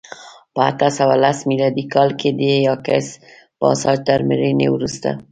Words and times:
په 0.53 0.61
اته 0.69 0.87
سوه 0.97 1.15
لس 1.23 1.37
میلادي 1.49 1.85
کال 1.93 2.09
کې 2.19 2.29
د 2.39 2.41
یاکس 2.67 3.07
پاساج 3.59 3.97
تر 4.07 4.19
مړینې 4.29 4.67
وروسته 4.71 5.09